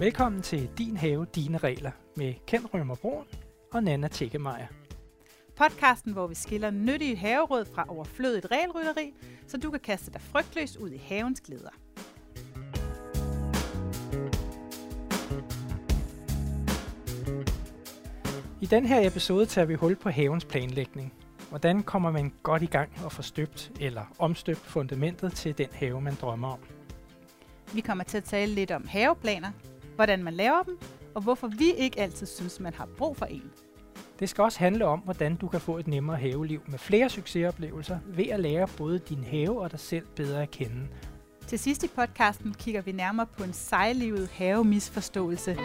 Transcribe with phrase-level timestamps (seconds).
[0.00, 3.24] Velkommen til Din Have, Dine Regler med Ken Rømer Brun
[3.72, 4.66] og Nana Tækkemeier.
[5.56, 9.14] Podcasten, hvor vi skiller nyttige haveråd fra overflødigt regelrytteri,
[9.46, 11.70] så du kan kaste dig frygtløst ud i havens glæder.
[18.60, 21.14] I den her episode tager vi hul på havens planlægning.
[21.48, 26.00] Hvordan kommer man godt i gang og får støbt eller omstøbt fundamentet til den have,
[26.00, 26.60] man drømmer om?
[27.74, 29.50] Vi kommer til at tale lidt om haveplaner,
[29.98, 30.78] hvordan man laver dem,
[31.14, 33.50] og hvorfor vi ikke altid synes, man har brug for en.
[34.18, 37.98] Det skal også handle om, hvordan du kan få et nemmere haveliv med flere succesoplevelser
[38.06, 40.88] ved at lære både din have og dig selv bedre at kende.
[41.46, 45.56] Til sidst i podcasten kigger vi nærmere på en sejlivet havemisforståelse.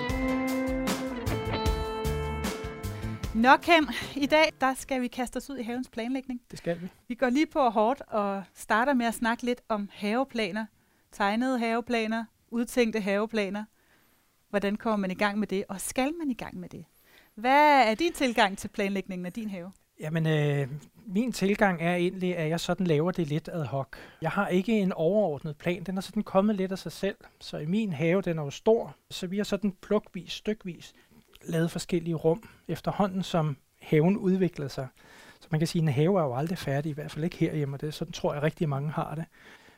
[3.35, 3.89] Nok hen.
[4.15, 6.41] I dag der skal vi kaste os ud i havens planlægning.
[6.51, 6.89] Det skal vi.
[7.07, 10.65] Vi går lige på hårdt og starter med at snakke lidt om haveplaner.
[11.11, 13.63] Tegnede haveplaner, udtænkte haveplaner.
[14.53, 16.85] Hvordan kommer man i gang med det, og skal man i gang med det?
[17.35, 19.71] Hvad er din tilgang til planlægningen af din have?
[19.99, 20.67] Jamen, øh,
[21.05, 23.87] min tilgang er egentlig, at jeg sådan laver det lidt ad hoc.
[24.21, 25.83] Jeg har ikke en overordnet plan.
[25.83, 27.15] Den er sådan kommet lidt af sig selv.
[27.39, 30.93] Så i min have, den er jo stor, så vi har sådan plukvis, stykvis
[31.45, 34.87] lavet forskellige rum efterhånden, som haven udvikler sig.
[35.39, 37.37] Så man kan sige, at en have er jo aldrig færdig, i hvert fald ikke
[37.37, 39.25] herhjemme, og det sådan tror jeg rigtig mange har det.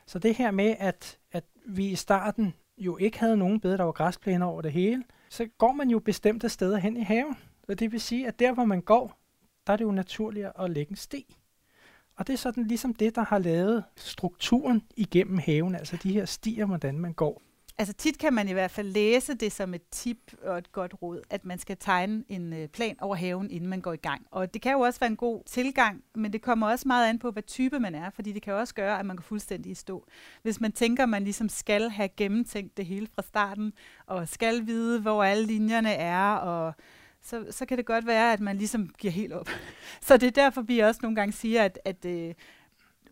[0.06, 3.84] Så det her med, at, at vi i starten jo ikke havde nogen bed, der
[3.84, 7.36] var græsplæner over det hele, så går man jo bestemte steder hen i haven.
[7.68, 9.18] Og det vil sige, at der hvor man går,
[9.66, 11.36] der er det jo naturligt at lægge en sti.
[12.16, 16.24] Og det er sådan ligesom det, der har lavet strukturen igennem haven, altså de her
[16.24, 17.42] stier, hvordan man går.
[17.78, 20.94] Altså tit kan man i hvert fald læse det som et tip og et godt
[21.02, 24.26] råd, at man skal tegne en øh, plan over haven, inden man går i gang.
[24.30, 27.18] Og det kan jo også være en god tilgang, men det kommer også meget an
[27.18, 29.74] på, hvad type man er, fordi det kan også gøre, at man går fuldstændig i
[29.74, 30.06] stå.
[30.42, 33.72] Hvis man tænker, at man ligesom skal have gennemtænkt det hele fra starten,
[34.06, 36.74] og skal vide, hvor alle linjerne er, og
[37.22, 39.48] så, så kan det godt være, at man ligesom giver helt op.
[40.06, 42.34] Så det er derfor, vi også nogle gange siger, at, at øh,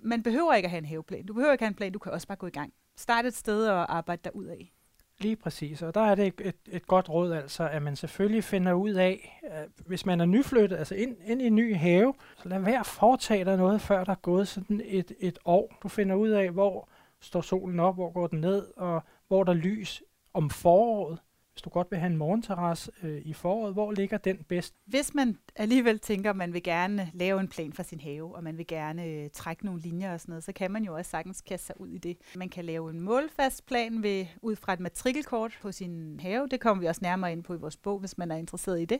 [0.02, 1.26] man behøver ikke at have en haveplan.
[1.26, 3.34] Du behøver ikke have en plan, du kan også bare gå i gang starte et
[3.34, 4.70] sted og arbejde derud af.
[5.18, 8.44] Lige præcis, og der er det et, et, et godt råd altså, at man selvfølgelig
[8.44, 12.14] finder ud af, at hvis man er nyflyttet, altså ind, ind i en ny have,
[12.42, 15.78] så lad være at foretage dig noget, før der er gået sådan et, et år.
[15.82, 16.88] Du finder ud af, hvor
[17.20, 20.02] står solen op, hvor går den ned, og hvor der er lys
[20.34, 21.18] om foråret.
[21.54, 24.74] Hvis du godt vil have en morgenterrasse øh, i foråret, hvor ligger den bedst?
[24.86, 28.44] Hvis man alligevel tænker, at man vil gerne lave en plan for sin have, og
[28.44, 31.10] man vil gerne øh, trække nogle linjer og sådan noget, så kan man jo også
[31.10, 32.16] sagtens kaste sig ud i det.
[32.36, 36.48] Man kan lave en målfast plan ved, ud fra et matrikelkort på sin have.
[36.50, 38.84] Det kommer vi også nærmere ind på i vores bog, hvis man er interesseret i
[38.84, 38.98] det.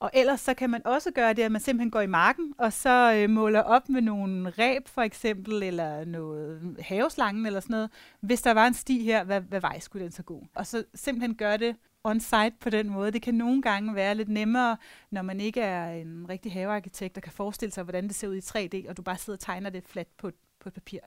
[0.00, 2.72] Og ellers så kan man også gøre det, at man simpelthen går i marken, og
[2.72, 7.90] så øh, måler op med nogle ræb for eksempel, eller noget haveslangen eller sådan noget.
[8.20, 10.46] Hvis der var en sti her, hvad, hvad vej skulle den så gå?
[10.54, 13.10] Og så simpelthen gøre det on-site på den måde.
[13.10, 14.76] Det kan nogle gange være lidt nemmere,
[15.10, 18.36] når man ikke er en rigtig havearkitekt, der kan forestille sig, hvordan det ser ud
[18.36, 21.00] i 3D, og du bare sidder og tegner det fladt på, på et papir.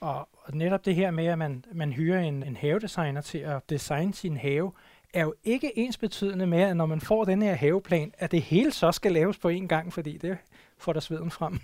[0.00, 3.70] Og, og netop det her med, at man, man hyrer en, en havedesigner til at
[3.70, 4.72] designe sin have,
[5.16, 8.42] er jo ikke ens betydende med, at når man får den her haveplan, at det
[8.42, 10.38] hele så skal laves på én gang, fordi det
[10.78, 11.52] får der sveden frem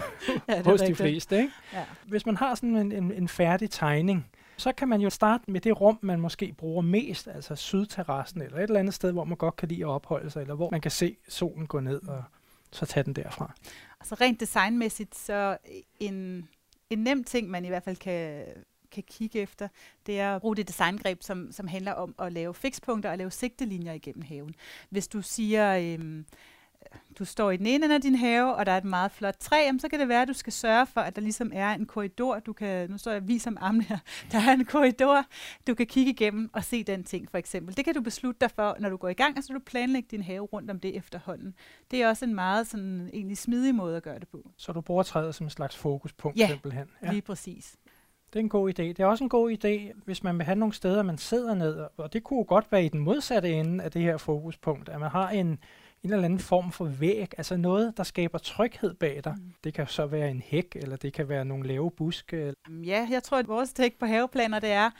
[0.48, 1.36] ja, hos de fleste.
[1.36, 1.52] Ikke?
[1.72, 1.84] Ja.
[2.06, 5.60] Hvis man har sådan en, en, en færdig tegning, så kan man jo starte med
[5.60, 9.36] det rum, man måske bruger mest, altså sydterrassen eller et eller andet sted, hvor man
[9.36, 12.24] godt kan lide at opholde sig, eller hvor man kan se solen gå ned og
[12.72, 13.52] så tage den derfra.
[14.00, 15.56] Altså rent designmæssigt, så
[16.00, 16.48] en,
[16.90, 18.44] en nem ting, man i hvert fald kan
[18.94, 19.68] kan kigge efter,
[20.06, 23.30] det er at bruge det designgreb, som, som handler om at lave fikspunkter og lave
[23.30, 24.54] sigtelinjer igennem haven.
[24.90, 26.26] Hvis du siger, øhm,
[27.18, 29.36] du står i den ene ende af din have, og der er et meget flot
[29.40, 31.70] træ, jamen, så kan det være, at du skal sørge for, at der ligesom er
[31.70, 32.38] en korridor.
[32.38, 33.98] Du kan, nu står jeg viser om armen her.
[34.32, 35.24] Der er en korridor,
[35.66, 37.76] du kan kigge igennem og se den ting, for eksempel.
[37.76, 40.08] Det kan du beslutte dig for, når du går i gang, og så du planlægge
[40.10, 41.54] din have rundt om det efterhånden.
[41.90, 44.50] Det er også en meget sådan, egentlig smidig måde at gøre det på.
[44.56, 46.86] Så du bruger træet som en slags fokuspunkt ja, simpelthen?
[47.02, 47.76] Ja, lige præcis.
[48.34, 48.82] Det er en god idé.
[48.82, 51.84] Det er også en god idé, hvis man vil have nogle steder, man sidder ned,
[51.96, 55.10] og det kunne godt være i den modsatte ende af det her fokuspunkt, at man
[55.10, 55.58] har en, en
[56.02, 59.34] eller anden form for væg, altså noget, der skaber tryghed bag dig.
[59.36, 59.52] Mm.
[59.64, 62.54] Det kan så være en hæk, eller det kan være nogle lave buske.
[62.84, 64.90] Ja, jeg tror, at vores take på haveplaner, det er,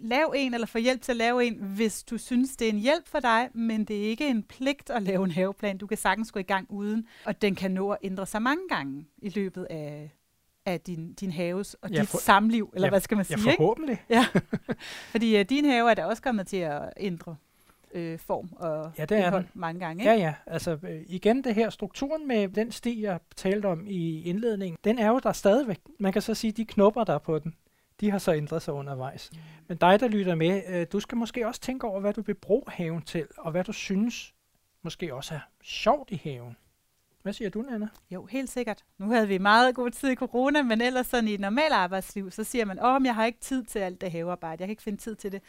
[0.00, 2.78] lav en, eller få hjælp til at lave en, hvis du synes, det er en
[2.78, 5.78] hjælp for dig, men det er ikke en pligt at lave en haveplan.
[5.78, 8.68] Du kan sagtens gå i gang uden, og den kan nå at ændre sig mange
[8.68, 10.10] gange i løbet af
[10.66, 13.38] af din, din haves og ja, dit for, samliv, eller ja, hvad skal man sige?
[13.46, 13.92] Ja, forhåbentlig.
[13.92, 14.14] Ikke?
[14.14, 14.26] Ja.
[15.12, 17.36] Fordi uh, din have er da også kommet til at ændre
[17.94, 19.48] øh, form og ja, det er den.
[19.54, 20.02] mange gange.
[20.02, 20.10] Ikke?
[20.10, 20.34] Ja, ja.
[20.46, 24.98] Altså øh, igen det her, strukturen med den sti, jeg talte om i indledningen, den
[24.98, 25.78] er jo der stadigvæk.
[25.98, 27.54] Man kan så sige, de knopper der på den,
[28.00, 29.30] De har så ændret sig undervejs.
[29.68, 32.34] Men dig, der lytter med, øh, du skal måske også tænke over, hvad du vil
[32.34, 34.34] bruge haven til, og hvad du synes
[34.82, 36.56] måske også er sjovt i haven.
[37.22, 37.88] Hvad siger du, Nana?
[38.10, 38.84] Jo, helt sikkert.
[38.98, 42.30] Nu havde vi meget god tid i corona, men ellers sådan i et normalt arbejdsliv,
[42.30, 44.82] så siger man, åh, jeg har ikke tid til alt det havearbejde, jeg kan ikke
[44.82, 45.42] finde tid til det.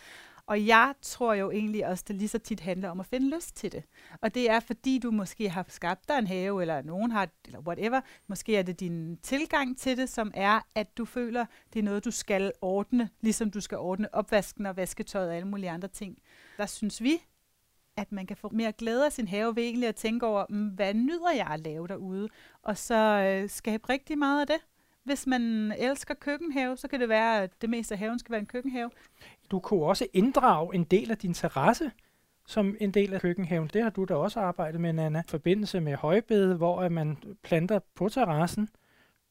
[0.46, 3.56] Og jeg tror jo egentlig også, det lige så tit handler om at finde lyst
[3.56, 3.84] til det.
[4.22, 7.60] Og det er, fordi du måske har skabt dig en have, eller nogen har, eller
[7.60, 8.02] whatever.
[8.28, 12.06] Måske er det din tilgang til det, som er, at du føler, det er noget,
[12.06, 16.18] du skal ordne, ligesom du skal ordne opvasken og vasketøjet og alle mulige andre ting.
[16.58, 17.22] Der synes vi,
[17.98, 20.68] at man kan få mere glæde af sin have ved egentlig at tænke over, mm,
[20.68, 22.30] hvad nyder jeg at lave derude?
[22.64, 24.58] Og så øh, skabe rigtig meget af det.
[25.04, 28.40] Hvis man elsker køkkenhave, så kan det være, at det meste af haven skal være
[28.40, 28.90] en køkkenhave.
[29.52, 31.92] Du kunne også inddrage en del af din terrasse
[32.46, 33.70] som en del af køkkenhaven.
[33.74, 35.20] Det har du da også arbejdet med, Nana.
[35.20, 38.70] I forbindelse med højbede, hvor man planter på terrassen,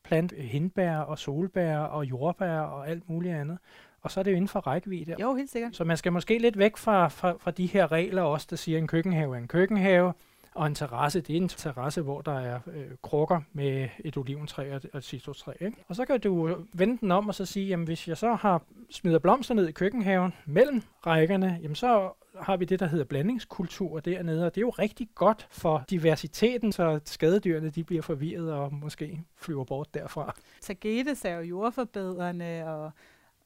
[0.05, 3.59] plant øh, hindbær og solbær og jordbær og alt muligt andet.
[4.03, 5.17] Og så er det jo inden for rækkevidde.
[5.21, 5.77] Jo, helt sikkert.
[5.77, 8.79] Så man skal måske lidt væk fra, fra, fra de her regler også, der siger,
[8.79, 10.13] at en køkkenhave er en køkkenhave,
[10.55, 14.73] og en terrasse, det er en terrasse, hvor der er øh, krukker med et oliventræ
[14.73, 15.53] og et citrustræ.
[15.61, 15.85] Ikke?
[15.89, 18.63] Og så kan du vende den om og så sige, jamen hvis jeg så har
[18.91, 22.11] smider blomster ned i køkkenhaven mellem rækkerne, jamen så
[22.41, 26.73] har vi det, der hedder blandingskultur dernede, og det er jo rigtig godt for diversiteten,
[26.73, 30.35] så skadedyrene de bliver forvirret og måske flyver bort derfra.
[30.61, 32.93] Tagetes er jo jordforbedrende, og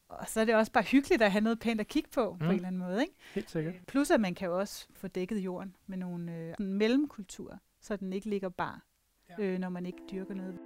[0.08, 2.38] og så er det også bare hyggeligt at have noget pænt at kigge på, mm.
[2.38, 3.00] på en eller anden måde.
[3.00, 3.14] Ikke?
[3.34, 3.74] Helt sikkert.
[3.86, 8.12] Plus at man kan jo også få dækket jorden med nogle øh, mellemkulturer, så den
[8.12, 8.80] ikke ligger bare,
[9.38, 9.44] ja.
[9.44, 10.58] øh, når man ikke dyrker noget.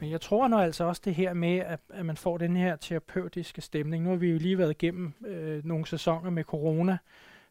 [0.00, 2.76] Men jeg tror nu altså også det her med, at, at man får den her
[2.76, 4.04] terapeutiske stemning.
[4.04, 6.98] Nu har vi jo lige været igennem øh, nogle sæsoner med corona.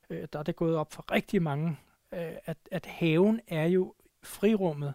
[0.09, 1.77] Øh, der er det gået op for rigtig mange
[2.13, 4.93] øh, at, at haven er jo frirummet,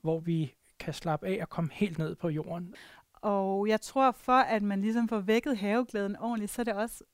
[0.00, 2.74] hvor vi kan slappe af og komme helt ned på jorden.
[3.14, 7.04] Og jeg tror, for at man ligesom får vækket haveglæden ordentligt, så er det også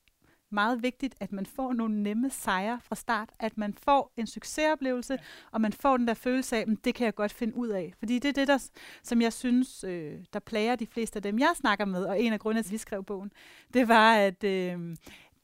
[0.53, 5.13] meget vigtigt, at man får nogle nemme sejre fra start, at man får en succesoplevelse,
[5.13, 5.19] ja.
[5.51, 7.93] og man får den der følelse af, at det kan jeg godt finde ud af.
[7.99, 8.69] Fordi det er det, der,
[9.03, 12.33] som jeg synes, øh, der plager de fleste af dem, jeg snakker med, og en
[12.33, 13.31] af grundene til, at vi skrev bogen,
[13.73, 14.95] det var, at øh,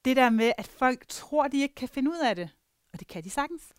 [0.05, 2.49] det der med, at folk tror, de ikke kan finde ud af det,
[2.93, 3.73] og det kan de sagtens.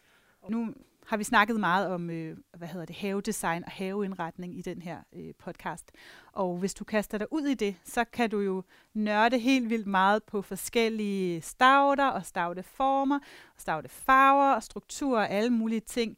[0.49, 0.75] Nu
[1.07, 4.99] har vi snakket meget om, øh, hvad hedder det, havedesign og haveindretning i den her
[5.13, 5.93] øh, podcast.
[6.33, 8.63] Og hvis du kaster dig ud i det, så kan du jo
[8.95, 13.19] nørde helt vildt meget på forskellige stauder og staudeformer,
[13.67, 16.17] og farver og strukturer og alle mulige ting.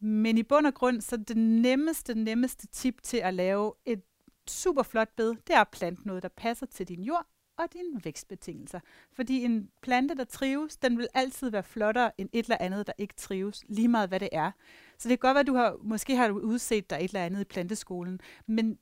[0.00, 4.02] Men i bund og grund, så det nemmeste, nemmeste tip til at lave et
[4.48, 8.04] super flot bed, det er at plante noget, der passer til din jord, og dine
[8.04, 8.80] vækstbetingelser.
[9.12, 12.92] Fordi en plante, der trives, den vil altid være flottere end et eller andet, der
[12.98, 14.50] ikke trives, lige meget hvad det er.
[14.98, 17.24] Så det kan godt være, at du har, måske har du udset dig et eller
[17.24, 18.78] andet i planteskolen, men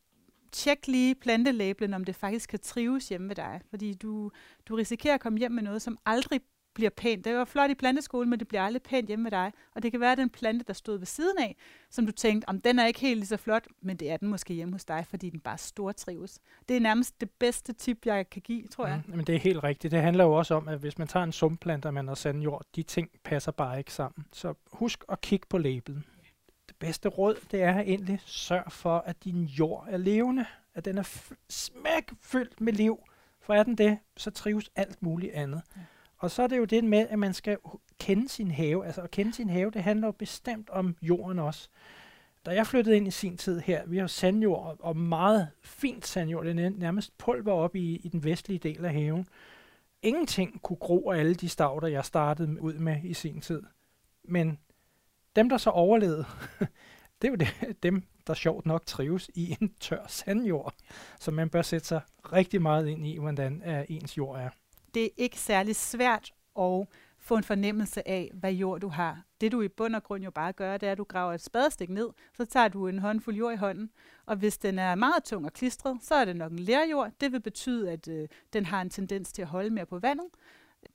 [0.53, 3.61] tjek lige plantelabelen, om det faktisk kan trives hjemme ved dig.
[3.71, 4.31] Fordi du,
[4.67, 6.41] du risikerer at komme hjem med noget, som aldrig
[6.75, 7.25] bliver pænt.
[7.25, 9.53] Det var flot i planteskolen, men det bliver aldrig pænt hjemme med dig.
[9.75, 11.57] Og det kan være, at den plante, der stod ved siden af,
[11.91, 14.29] som du tænkte, om den er ikke helt lige så flot, men det er den
[14.29, 16.39] måske hjemme hos dig, fordi den bare stortrives.
[16.69, 19.03] Det er nærmest det bedste tip, jeg kan give, tror jeg.
[19.07, 19.93] Mm, men det er helt rigtigt.
[19.93, 22.67] Det handler jo også om, at hvis man tager en sumpplante, og man har sandjord,
[22.77, 24.27] de ting passer bare ikke sammen.
[24.33, 26.05] Så husk at kigge på labelen.
[26.69, 30.99] Det bedste råd, det er egentlig sørg for, at din jord er levende, at den
[30.99, 32.99] er smækfyldt med liv.
[33.41, 35.63] For er den det, så trives alt muligt andet.
[35.77, 35.81] Ja.
[36.23, 37.59] Og så er det jo det med, at man skal
[38.01, 38.87] kende sin have.
[38.87, 41.69] Altså at kende sin have, det handler jo bestemt om jorden også.
[42.47, 46.45] Da jeg flyttede ind i sin tid her, vi har sandjord og meget fint sandjord,
[46.45, 49.27] det er nærmest pulver op i, i den vestlige del af haven.
[50.03, 53.63] Ingenting kunne gro af alle de stavter, jeg startede ud med i sin tid.
[54.25, 54.59] Men
[55.37, 56.25] dem, der så overlevede,
[57.23, 60.75] det er jo det, dem, der sjovt nok trives i en tør sandjord.
[61.21, 62.01] Så man bør sætte sig
[62.33, 64.51] rigtig meget ind i, hvordan øh, ens jord er
[64.95, 66.87] det er ikke særlig svært at
[67.19, 69.23] få en fornemmelse af, hvad jord du har.
[69.41, 71.41] Det du i bund og grund jo bare gør, det er, at du graver et
[71.41, 73.91] spadestik ned, så tager du en håndfuld jord i hånden,
[74.27, 77.13] og hvis den er meget tung og klistret, så er det nok en lærjord.
[77.21, 80.27] Det vil betyde, at øh, den har en tendens til at holde mere på vandet.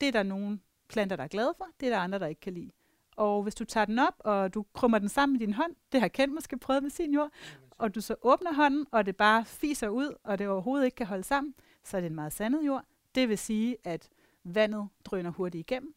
[0.02, 2.42] Det er der nogle planter, der er glade for, det er der andre, der ikke
[2.42, 2.72] kan lide.
[3.16, 6.02] Og hvis du tager den op, og du krummer den sammen i din hånd, det
[6.02, 7.30] har Kent måske prøvet med sin jord,
[7.78, 11.08] og du så åbner hånden, og det bare fiser ud, og det overhovedet ikke kan
[11.08, 12.86] holde sammen, så er det en meget sandet jord.
[13.18, 14.10] Det vil sige, at
[14.44, 15.96] vandet drøner hurtigt igennem,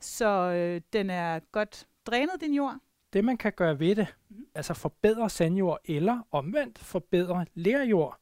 [0.00, 2.76] så øh, den er godt drænet, din jord.
[3.12, 4.46] Det man kan gøre ved det, mm.
[4.54, 8.18] altså forbedre sandjord eller omvendt forbedre lerjord,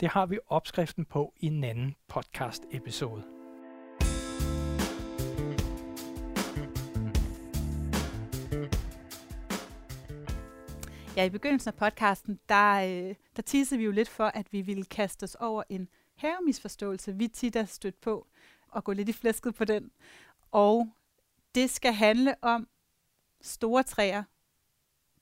[0.00, 3.22] det har vi opskriften på i en anden podcast episode.
[11.16, 14.60] Ja, i begyndelsen af podcasten, der, øh, der teaser vi jo lidt for, at vi
[14.60, 15.88] ville kaste os over en
[16.24, 18.26] havemisforståelse, vi tit er stødt på,
[18.68, 19.90] og gå lidt i flæsket på den.
[20.50, 20.92] Og
[21.54, 22.68] det skal handle om
[23.40, 24.22] store træer,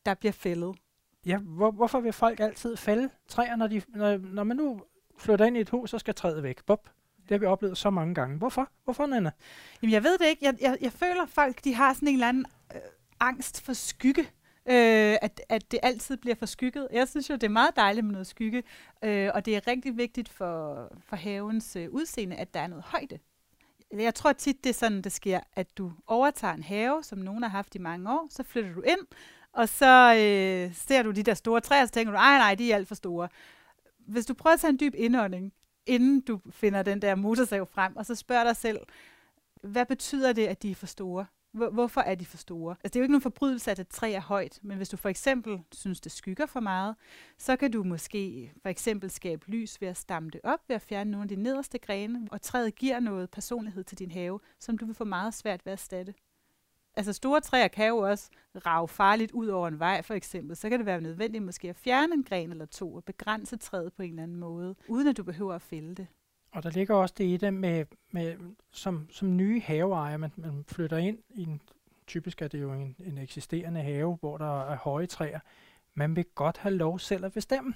[0.06, 0.76] der bliver fældet.
[1.26, 4.82] Ja, hvor, hvorfor vil folk altid fælde træer, når, de, når, når man nu
[5.18, 6.64] flytter ind i et hus, så skal træet væk?
[6.64, 6.90] Bop.
[7.22, 8.38] Det har vi oplevet så mange gange.
[8.38, 8.70] Hvorfor?
[8.84, 9.30] Hvorfor, Nana?
[9.82, 10.44] Jamen, jeg ved det ikke.
[10.44, 12.80] Jeg, jeg, jeg føler, folk de har sådan en eller anden øh,
[13.20, 14.28] angst for skygge.
[14.68, 16.88] Øh, at, at det altid bliver for skygget.
[16.92, 18.62] Jeg synes jo, det er meget dejligt med noget skygge,
[19.04, 22.84] øh, og det er rigtig vigtigt for, for havens øh, udseende, at der er noget
[22.84, 23.18] højde.
[23.92, 27.42] Jeg tror tit, det er sådan, det sker, at du overtager en have, som nogen
[27.42, 29.06] har haft i mange år, så flytter du ind,
[29.52, 32.72] og så øh, ser du de der store træer, så tænker du, nej, nej, de
[32.72, 33.28] er alt for store.
[33.98, 35.52] Hvis du prøver at tage en dyb indånding,
[35.86, 38.78] inden du finder den der motorsav frem, og så spørger dig selv,
[39.62, 41.26] hvad betyder det, at de er for store?
[41.52, 42.70] Hvorfor er de for store?
[42.70, 44.96] Altså, det er jo ikke nogen forbrydelse, at et træ er højt, men hvis du
[44.96, 46.96] for eksempel synes, det skygger for meget,
[47.38, 50.82] så kan du måske for eksempel skabe lys ved at stamme det op, ved at
[50.82, 54.78] fjerne nogle af de nederste grene, og træet giver noget personlighed til din have, som
[54.78, 56.14] du vil få meget svært ved at erstatte.
[56.96, 58.30] Altså store træer kan jo også
[58.66, 60.56] rave farligt ud over en vej, for eksempel.
[60.56, 63.92] Så kan det være nødvendigt måske at fjerne en gren eller to og begrænse træet
[63.92, 66.06] på en eller anden måde, uden at du behøver at fælde det.
[66.52, 68.36] Og der ligger også det i det med, med
[68.70, 71.60] som, som nye haveejer, man, man flytter ind i en,
[72.06, 75.40] typisk er det jo en, en eksisterende have, hvor der er høje træer.
[75.94, 77.74] Man vil godt have lov selv at bestemme.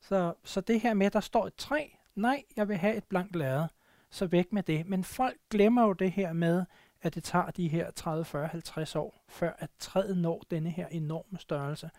[0.00, 3.04] Så, så det her med, at der står et træ, nej, jeg vil have et
[3.04, 3.68] blankt lade,
[4.10, 4.86] så væk med det.
[4.86, 6.64] Men folk glemmer jo det her med,
[7.02, 10.86] at det tager de her 30, 40, 50 år, før at træet når denne her
[10.86, 11.90] enorme størrelse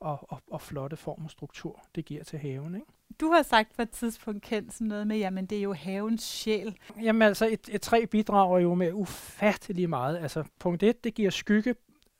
[0.00, 2.74] og, og, og flotte form og struktur, det giver til haven.
[2.74, 2.86] Ikke?
[3.20, 6.22] Du har sagt på et tidspunkt kendt sådan noget med, jamen det er jo havens
[6.22, 6.76] sjæl.
[7.02, 10.18] Jamen altså, et, et træ bidrager jo med ufattelig meget.
[10.18, 11.74] Altså punkt 1, det giver skygge,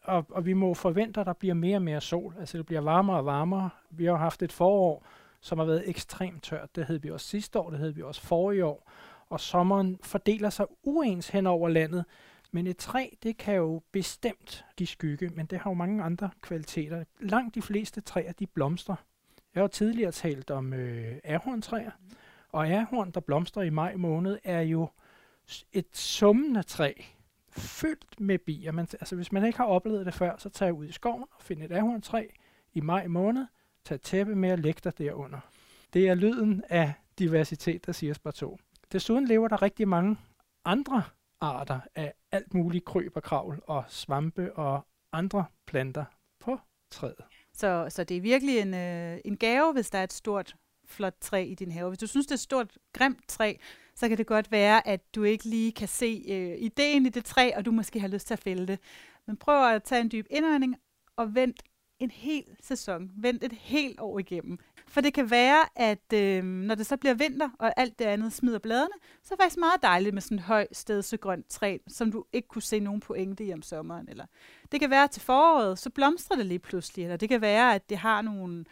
[0.04, 2.34] og, og vi må forvente, at der bliver mere og mere sol.
[2.38, 3.70] Altså det bliver varmere og varmere.
[3.90, 5.06] Vi har haft et forår,
[5.40, 6.76] som har været ekstremt tørt.
[6.76, 8.90] Det hed vi også sidste år, det hed vi også forrige år.
[9.30, 12.04] Og sommeren fordeler sig uens hen over landet.
[12.56, 16.30] Men et træ, det kan jo bestemt give skygge, men det har jo mange andre
[16.40, 17.04] kvaliteter.
[17.20, 18.96] Langt de fleste træer, de blomstrer.
[19.54, 21.90] Jeg har tidligere talt om øh, ahorntræer,
[22.48, 24.88] og ahorn, der blomstrer i maj måned, er jo
[25.72, 26.92] et summende træ,
[27.50, 28.72] fyldt med bier.
[28.72, 31.24] Man, altså, hvis man ikke har oplevet det før, så tager jeg ud i skoven
[31.32, 32.26] og finder et ahorntræ
[32.72, 33.46] i maj måned,
[33.84, 35.40] tag tæppe med og læg dig derunder.
[35.92, 38.58] Det er lyden af diversitet, der siger Spartå.
[38.92, 40.16] Desuden lever der rigtig mange
[40.64, 41.02] andre
[41.40, 46.04] arter af alt muligt kryb og kravl og svampe og andre planter
[46.40, 46.58] på
[46.90, 47.24] træet.
[47.54, 51.14] Så, så det er virkelig en, øh, en gave, hvis der er et stort, flot
[51.20, 51.88] træ i din have.
[51.88, 53.54] Hvis du synes, det er et stort, grimt træ,
[53.94, 57.24] så kan det godt være, at du ikke lige kan se øh, ideen i det
[57.24, 58.80] træ, og du måske har lyst til at fælde det.
[59.26, 60.76] Men prøv at tage en dyb indånding
[61.16, 61.62] og vent
[61.98, 63.10] en hel sæson.
[63.16, 64.58] Vent et helt år igennem.
[64.88, 68.32] For det kan være, at øh, når det så bliver vinter, og alt det andet
[68.32, 72.12] smider bladene, så er det faktisk meget dejligt med sådan et høj stedsegrønt træ, som
[72.12, 74.08] du ikke kunne se nogen pointe i om sommeren.
[74.08, 74.24] Eller
[74.72, 77.04] det kan være, at til foråret, så blomstrer det lige pludselig.
[77.04, 78.64] Eller det kan være, at det har nogle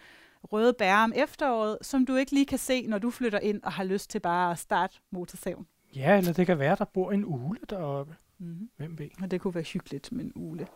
[0.52, 3.73] røde bær om efteråret, som du ikke lige kan se, når du flytter ind og
[3.73, 5.66] har lyst til bare at starte motorsaven.
[5.97, 8.16] Ja, eller det kan være, at der bor en ule deroppe.
[8.38, 8.71] Mm-hmm.
[8.76, 9.09] Hvem ved?
[9.23, 10.66] Og det kunne være hyggeligt med en ule.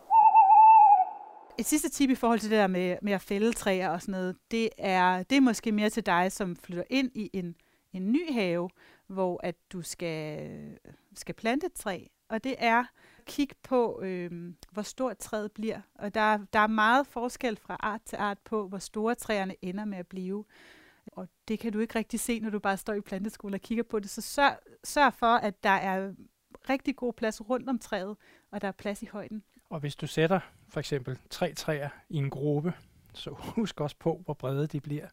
[1.59, 4.11] Et sidste tip i forhold til det der med, med at fælde træer og sådan
[4.11, 7.55] noget, det er, det er måske mere til dig, som flytter ind i en,
[7.93, 8.69] en ny have,
[9.07, 10.49] hvor at du skal,
[11.15, 12.03] skal plante et træ.
[12.29, 12.83] Og det er
[13.25, 15.81] kig på, øh, hvor stort træet bliver.
[15.95, 19.85] Og der, der er meget forskel fra art til art på, hvor store træerne ender
[19.85, 20.45] med at blive.
[21.05, 23.83] Og det kan du ikke rigtig se, når du bare står i planteskole og kigger
[23.83, 24.09] på det.
[24.09, 26.13] Så sørg, sørg for, at der er
[26.69, 28.17] rigtig god plads rundt om træet,
[28.51, 29.43] og der er plads i højden.
[29.69, 30.39] Og hvis du sætter
[30.69, 32.73] for eksempel tre træer i en gruppe,
[33.13, 35.07] så husk også på, hvor brede de bliver.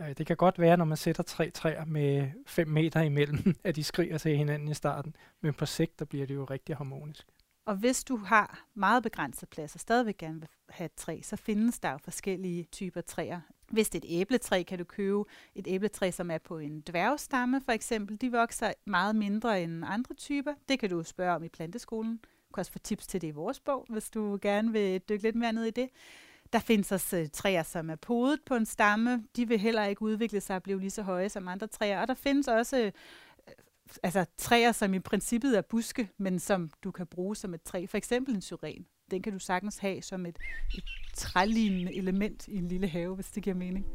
[0.00, 3.76] Øh, det kan godt være, når man sætter tre træer med 5 meter imellem, at
[3.76, 7.26] de skriger til hinanden i starten, men på sigt der bliver det jo rigtig harmonisk.
[7.66, 11.36] Og hvis du har meget begrænset plads og stadigvæk gerne vil have et træ, så
[11.36, 13.40] findes der jo forskellige typer træer.
[13.68, 17.60] Hvis det er et æbletræ, kan du købe et æbletræ, som er på en dværgstamme
[17.60, 18.20] for eksempel.
[18.20, 20.54] De vokser meget mindre end andre typer.
[20.68, 22.20] Det kan du spørge om i planteskolen.
[22.50, 25.22] Du kan også få tips til det i vores bog, hvis du gerne vil dykke
[25.22, 25.88] lidt mere ned i det.
[26.52, 29.24] Der findes også øh, træer, som er podet på en stamme.
[29.36, 32.00] De vil heller ikke udvikle sig og blive lige så høje som andre træer.
[32.00, 33.54] Og der findes også øh, øh,
[34.02, 37.86] altså, træer, som i princippet er buske, men som du kan bruge som et træ.
[37.86, 38.86] For eksempel en syren.
[39.10, 40.38] Den kan du sagtens have som et,
[40.74, 43.86] et trælignende element i en lille have, hvis det giver mening.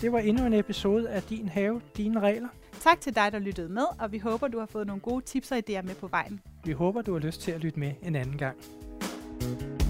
[0.00, 2.48] Det var endnu en episode af Din Have, Dine Regler.
[2.80, 5.52] Tak til dig, der lyttede med, og vi håber, du har fået nogle gode tips
[5.52, 6.40] og idéer med på vejen.
[6.64, 8.56] Vi håber, du har lyst til at lytte med en anden gang.
[9.40, 9.89] thank you